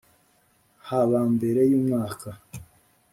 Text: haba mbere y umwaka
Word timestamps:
haba 0.87 1.19
mbere 1.35 1.61
y 1.69 1.73
umwaka 1.79 2.29